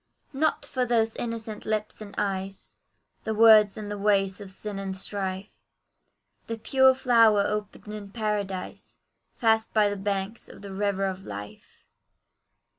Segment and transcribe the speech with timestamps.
[0.33, 2.75] Not for those innocent lips and eyes,
[3.23, 5.51] The words and the ways of sin and strife;
[6.47, 8.95] The pure flower opened in paradise,
[9.35, 11.83] Fast by the banks of the river of life.